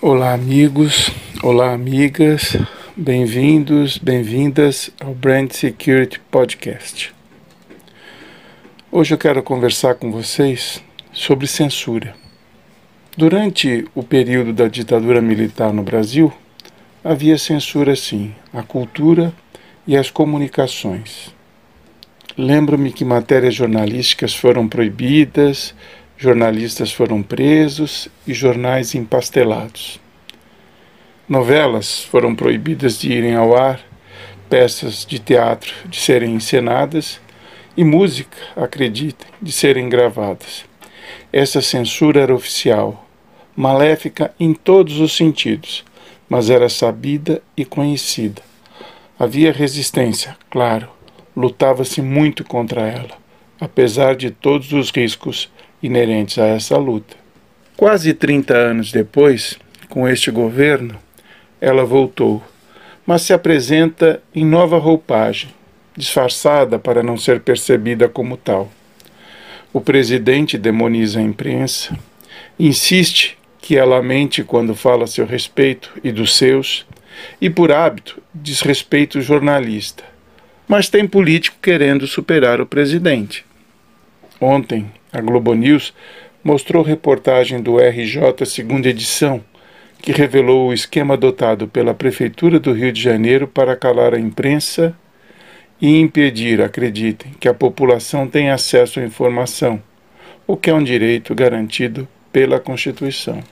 Olá, 0.00 0.32
amigos, 0.32 1.10
olá, 1.42 1.72
amigas, 1.72 2.56
bem-vindos, 2.96 3.98
bem-vindas 3.98 4.90
ao 5.00 5.12
Brand 5.14 5.50
Security 5.50 6.20
Podcast. 6.30 7.12
Hoje 8.92 9.14
eu 9.14 9.18
quero 9.18 9.42
conversar 9.42 9.96
com 9.96 10.12
vocês 10.12 10.82
sobre 11.12 11.46
censura. 11.46 12.14
Durante 13.16 13.84
o 13.94 14.02
período 14.02 14.52
da 14.52 14.68
ditadura 14.68 15.20
militar 15.20 15.72
no 15.72 15.82
Brasil, 15.82 16.32
havia 17.02 17.36
censura 17.36 17.96
sim, 17.96 18.34
à 18.52 18.62
cultura 18.62 19.32
e 19.86 19.96
às 19.96 20.10
comunicações. 20.10 21.37
Lembro-me 22.38 22.92
que 22.92 23.04
matérias 23.04 23.52
jornalísticas 23.52 24.32
foram 24.32 24.68
proibidas, 24.68 25.74
jornalistas 26.16 26.92
foram 26.92 27.20
presos 27.20 28.08
e 28.24 28.32
jornais 28.32 28.94
empastelados. 28.94 29.98
Novelas 31.28 32.04
foram 32.04 32.36
proibidas 32.36 32.96
de 33.00 33.12
irem 33.12 33.34
ao 33.34 33.56
ar, 33.56 33.80
peças 34.48 35.04
de 35.04 35.18
teatro 35.18 35.74
de 35.86 35.98
serem 35.98 36.32
encenadas 36.36 37.20
e 37.76 37.82
música, 37.82 38.38
acreditem, 38.54 39.26
de 39.42 39.50
serem 39.50 39.88
gravadas. 39.88 40.64
Essa 41.32 41.60
censura 41.60 42.20
era 42.20 42.32
oficial, 42.32 43.04
maléfica 43.56 44.32
em 44.38 44.54
todos 44.54 45.00
os 45.00 45.16
sentidos, 45.16 45.84
mas 46.28 46.50
era 46.50 46.68
sabida 46.68 47.42
e 47.56 47.64
conhecida. 47.64 48.40
Havia 49.18 49.50
resistência, 49.50 50.36
claro, 50.48 50.97
lutava-se 51.38 52.02
muito 52.02 52.42
contra 52.42 52.80
ela, 52.80 53.16
apesar 53.60 54.16
de 54.16 54.28
todos 54.28 54.72
os 54.72 54.90
riscos 54.90 55.48
inerentes 55.80 56.36
a 56.36 56.46
essa 56.46 56.76
luta. 56.76 57.14
Quase 57.76 58.12
30 58.12 58.56
anos 58.56 58.90
depois, 58.90 59.56
com 59.88 60.08
este 60.08 60.32
governo, 60.32 60.98
ela 61.60 61.84
voltou, 61.84 62.42
mas 63.06 63.22
se 63.22 63.32
apresenta 63.32 64.20
em 64.34 64.44
nova 64.44 64.78
roupagem, 64.78 65.50
disfarçada 65.96 66.76
para 66.76 67.04
não 67.04 67.16
ser 67.16 67.38
percebida 67.38 68.08
como 68.08 68.36
tal. 68.36 68.68
O 69.72 69.80
presidente 69.80 70.58
demoniza 70.58 71.20
a 71.20 71.22
imprensa, 71.22 71.96
insiste 72.58 73.38
que 73.60 73.76
ela 73.76 74.02
mente 74.02 74.42
quando 74.42 74.74
fala 74.74 75.04
a 75.04 75.06
seu 75.06 75.24
respeito 75.24 75.92
e 76.02 76.10
dos 76.10 76.36
seus, 76.36 76.84
e 77.40 77.48
por 77.48 77.70
hábito 77.70 78.20
desrespeita 78.34 79.20
o 79.20 79.22
jornalista. 79.22 80.17
Mas 80.68 80.90
tem 80.90 81.06
político 81.06 81.56
querendo 81.62 82.06
superar 82.06 82.60
o 82.60 82.66
presidente. 82.66 83.44
Ontem, 84.38 84.92
a 85.10 85.20
Globo 85.20 85.54
News 85.54 85.94
mostrou 86.44 86.82
reportagem 86.82 87.60
do 87.60 87.78
RJ 87.78 88.44
segunda 88.44 88.88
edição, 88.88 89.42
que 90.00 90.12
revelou 90.12 90.68
o 90.68 90.72
esquema 90.72 91.14
adotado 91.14 91.66
pela 91.66 91.94
Prefeitura 91.94 92.60
do 92.60 92.72
Rio 92.72 92.92
de 92.92 93.00
Janeiro 93.00 93.48
para 93.48 93.74
calar 93.74 94.14
a 94.14 94.20
imprensa 94.20 94.94
e 95.80 95.98
impedir, 95.98 96.60
acreditem, 96.60 97.32
que 97.40 97.48
a 97.48 97.54
população 97.54 98.28
tenha 98.28 98.54
acesso 98.54 99.00
à 99.00 99.04
informação, 99.04 99.82
o 100.46 100.56
que 100.56 100.70
é 100.70 100.74
um 100.74 100.84
direito 100.84 101.34
garantido 101.34 102.06
pela 102.30 102.60
Constituição. 102.60 103.42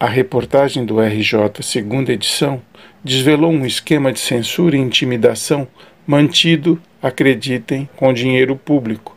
A 0.00 0.06
reportagem 0.06 0.84
do 0.84 1.00
RJ, 1.00 1.60
segunda 1.60 2.12
edição, 2.12 2.62
desvelou 3.02 3.50
um 3.50 3.66
esquema 3.66 4.12
de 4.12 4.20
censura 4.20 4.76
e 4.76 4.78
intimidação 4.78 5.66
mantido, 6.06 6.80
acreditem, 7.02 7.88
com 7.96 8.12
dinheiro 8.12 8.54
público, 8.54 9.16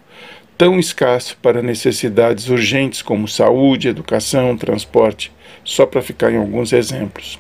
tão 0.58 0.80
escasso 0.80 1.38
para 1.40 1.62
necessidades 1.62 2.50
urgentes 2.50 3.04
como 3.04 3.28
saúde, 3.28 3.90
educação, 3.90 4.58
transporte, 4.58 5.32
só 5.64 5.86
para 5.86 6.02
ficar 6.02 6.32
em 6.32 6.38
alguns 6.38 6.74
exemplos. 6.74 7.40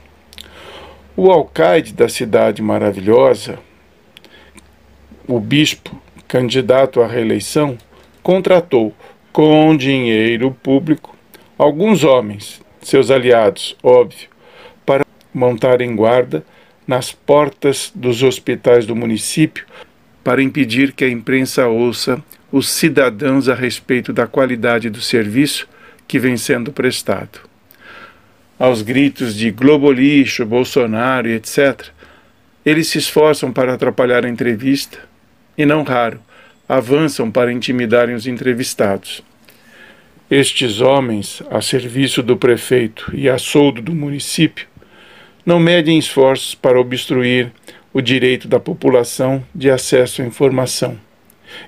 O 1.18 1.32
alcaide 1.32 1.94
da 1.94 2.08
cidade 2.08 2.62
maravilhosa, 2.62 3.58
o 5.28 5.40
bispo, 5.40 6.00
candidato 6.28 7.02
à 7.02 7.08
reeleição, 7.08 7.76
contratou 8.22 8.94
com 9.34 9.76
dinheiro 9.76 10.56
público 10.62 11.18
alguns 11.58 12.04
homens, 12.04 12.62
seus 12.82 13.12
aliados, 13.12 13.76
óbvio, 13.84 14.28
para 14.86 15.06
montarem 15.34 15.96
guarda 15.96 16.44
nas 16.88 17.12
portas 17.12 17.92
dos 17.94 18.24
hospitais 18.24 18.86
do 18.86 18.96
município 18.96 19.66
para 20.24 20.42
impedir 20.42 20.94
que 20.94 21.04
a 21.04 21.10
imprensa 21.10 21.68
ouça 21.68 22.22
os 22.52 22.70
cidadãos 22.70 23.48
a 23.48 23.56
respeito 23.56 24.12
da 24.12 24.28
qualidade 24.28 24.90
do 24.90 25.02
serviço 25.02 25.68
que 26.08 26.20
vem 26.20 26.36
sendo 26.36 26.72
prestado. 26.72 27.40
Aos 28.60 28.82
gritos 28.82 29.36
de 29.36 29.50
Globo 29.50 29.92
lixo, 29.92 30.46
Bolsonaro 30.46 31.28
etc., 31.30 31.88
eles 32.64 32.88
se 32.88 33.00
esforçam 33.00 33.52
para 33.52 33.74
atrapalhar 33.74 34.26
a 34.26 34.30
entrevista 34.30 35.00
e, 35.58 35.66
não 35.66 35.82
raro, 35.82 36.20
avançam 36.70 37.32
para 37.32 37.52
intimidarem 37.52 38.14
os 38.14 38.28
entrevistados. 38.28 39.24
Estes 40.32 40.80
homens, 40.80 41.44
a 41.52 41.60
serviço 41.60 42.24
do 42.24 42.38
prefeito 42.38 43.12
e 43.14 43.30
a 43.30 43.38
soldo 43.38 43.82
do 43.82 43.94
município, 43.94 44.66
não 45.46 45.60
medem 45.60 46.00
esforços 46.00 46.56
para 46.56 46.80
obstruir 46.80 47.52
o 47.92 48.00
direito 48.00 48.48
da 48.48 48.58
população 48.58 49.44
de 49.54 49.70
acesso 49.70 50.22
à 50.22 50.26
informação. 50.26 50.98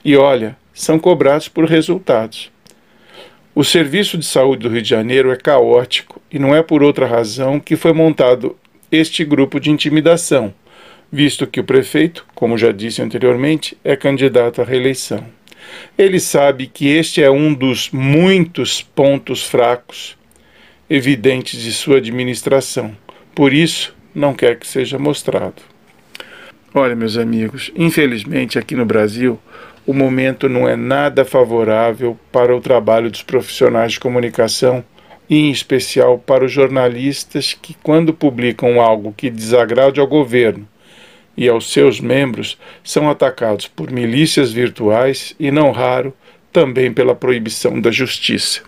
E 0.06 0.16
olha, 0.16 0.56
são 0.74 0.98
cobrados 0.98 1.50
por 1.50 1.66
resultados. 1.66 2.50
O 3.54 3.66
Serviço 3.66 4.18
de 4.18 4.26
Saúde 4.26 4.64
do 4.64 4.70
Rio 4.70 4.82
de 4.82 4.88
Janeiro 4.88 5.30
é 5.30 5.36
caótico 5.36 6.22
e 6.32 6.40
não 6.40 6.56
é 6.56 6.64
por 6.64 6.82
outra 6.82 7.06
razão 7.06 7.60
que 7.60 7.76
foi 7.76 7.92
montado 7.92 8.58
este 8.90 9.26
grupo 9.26 9.60
de 9.60 9.72
intimidação, 9.72 10.54
visto 11.12 11.46
que 11.46 11.60
o 11.60 11.66
prefeito, 11.66 12.26
como 12.34 12.58
já 12.58 12.72
disse 12.72 13.02
anteriormente, 13.02 13.78
é 13.84 13.98
candidato 13.98 14.62
à 14.62 14.64
reeleição. 14.64 15.43
Ele 15.98 16.20
sabe 16.20 16.68
que 16.68 16.88
este 16.88 17.22
é 17.22 17.30
um 17.30 17.54
dos 17.54 17.90
muitos 17.92 18.82
pontos 18.82 19.44
fracos 19.44 20.18
evidentes 20.90 21.62
de 21.62 21.72
sua 21.72 21.98
administração, 21.98 22.96
por 23.34 23.54
isso 23.54 23.96
não 24.14 24.34
quer 24.34 24.58
que 24.58 24.68
seja 24.68 25.00
mostrado. 25.00 25.62
Olha, 26.74 26.96
meus 26.96 27.18
amigos, 27.18 27.72
infelizmente 27.76 28.58
aqui 28.58 28.76
no 28.76 28.86
Brasil 28.86 29.40
o 29.86 29.94
momento 29.94 30.48
não 30.48 30.68
é 30.68 30.76
nada 30.76 31.26
favorável 31.26 32.18
para 32.32 32.56
o 32.56 32.62
trabalho 32.62 33.12
dos 33.12 33.22
profissionais 33.22 33.94
de 33.94 34.00
comunicação, 34.00 34.84
e 35.30 35.38
em 35.38 35.52
especial 35.52 36.20
para 36.20 36.46
os 36.46 36.52
jornalistas 36.52 37.58
que, 37.60 37.76
quando 37.82 38.14
publicam 38.14 38.82
algo 38.82 39.14
que 39.16 39.30
desagrade 39.30 40.00
ao 40.00 40.08
governo 40.08 40.68
e 41.36 41.50
aos 41.50 41.72
seus 41.72 42.00
membros, 42.00 42.58
são 42.84 43.10
atacados 43.10 43.68
por 43.68 43.92
milícias 43.92 44.52
virtuais 44.52 45.36
e, 45.40 45.52
não 45.52 45.72
raro, 45.72 46.14
também 46.52 46.94
pela 46.94 47.16
proibição 47.16 47.82
da 47.82 47.92
justiça. 47.92 48.62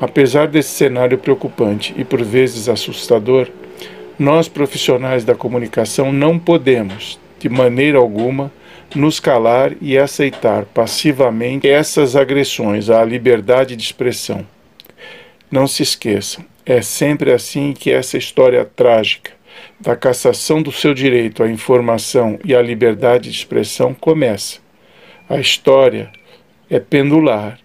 Apesar 0.00 0.46
desse 0.46 0.70
cenário 0.70 1.18
preocupante 1.18 1.92
e 1.96 2.04
por 2.04 2.22
vezes 2.22 2.68
assustador, 2.68 3.48
nós 4.18 4.48
profissionais 4.48 5.24
da 5.24 5.34
comunicação 5.34 6.12
não 6.12 6.38
podemos, 6.38 7.18
de 7.38 7.48
maneira 7.48 7.98
alguma, 7.98 8.52
nos 8.94 9.20
calar 9.20 9.72
e 9.80 9.98
aceitar 9.98 10.64
passivamente 10.66 11.68
essas 11.68 12.16
agressões 12.16 12.88
à 12.88 13.04
liberdade 13.04 13.76
de 13.76 13.82
expressão. 13.82 14.46
Não 15.50 15.66
se 15.66 15.82
esqueçam, 15.82 16.44
é 16.64 16.80
sempre 16.80 17.32
assim 17.32 17.72
que 17.72 17.90
essa 17.90 18.16
história 18.16 18.64
trágica 18.64 19.37
da 19.80 19.94
cassação 19.94 20.62
do 20.62 20.72
seu 20.72 20.94
direito 20.94 21.42
à 21.42 21.50
informação 21.50 22.38
e 22.44 22.54
à 22.54 22.62
liberdade 22.62 23.30
de 23.30 23.36
expressão 23.36 23.94
começa. 23.94 24.60
A 25.28 25.38
história 25.38 26.10
é 26.70 26.80
pendular 26.80 27.58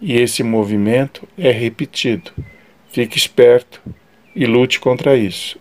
e 0.00 0.20
esse 0.20 0.42
movimento 0.42 1.26
é 1.38 1.50
repetido. 1.50 2.32
Fique 2.90 3.16
esperto 3.16 3.80
e 4.34 4.46
lute 4.46 4.78
contra 4.78 5.16
isso. 5.16 5.58